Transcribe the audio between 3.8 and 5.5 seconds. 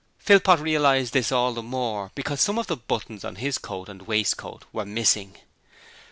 and waistcoat were missing.